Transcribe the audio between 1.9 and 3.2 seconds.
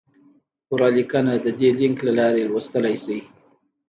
له لارې لوستی شئ!